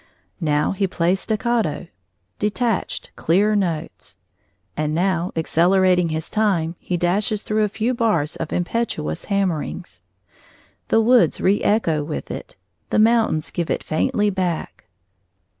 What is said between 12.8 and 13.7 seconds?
the mountains give